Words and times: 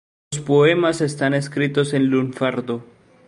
Sus 0.33 0.43
poemas 0.43 0.99
están 1.01 1.35
escritos 1.35 1.93
en 1.93 2.07
lunfardo. 2.09 2.83